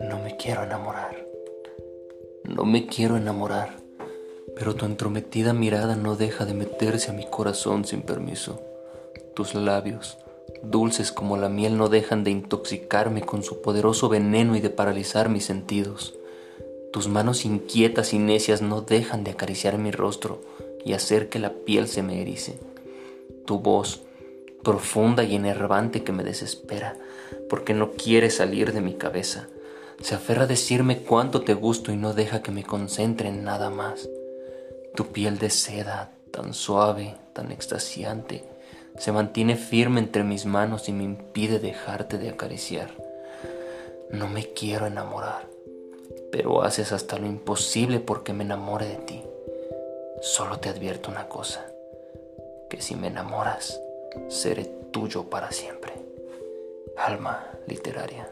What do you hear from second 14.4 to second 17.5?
y de paralizar mis sentidos. Tus manos